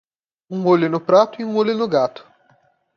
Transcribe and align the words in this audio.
Um 0.49 0.65
olho 0.65 0.89
no 0.89 0.99
prato 0.99 1.39
e 1.39 1.45
um 1.45 1.55
olho 1.55 1.77
no 1.77 1.87
gato. 1.87 2.25